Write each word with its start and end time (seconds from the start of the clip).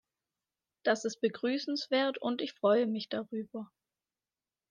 Das 0.83 1.05
ist 1.05 1.21
begrüßenswert, 1.21 2.17
und 2.17 2.41
ich 2.41 2.53
freue 2.53 2.87
mich 2.87 3.07
darüber. 3.07 3.71